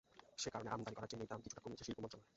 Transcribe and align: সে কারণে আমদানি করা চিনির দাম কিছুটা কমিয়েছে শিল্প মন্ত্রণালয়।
সে 0.43 0.47
কারণে 0.53 0.69
আমদানি 0.75 0.95
করা 0.97 1.09
চিনির 1.11 1.29
দাম 1.31 1.39
কিছুটা 1.45 1.63
কমিয়েছে 1.63 1.85
শিল্প 1.87 1.99
মন্ত্রণালয়। 2.03 2.27